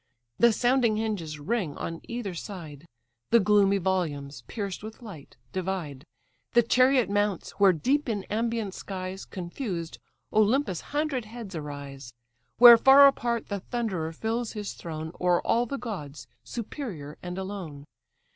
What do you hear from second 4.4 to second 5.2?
pierced with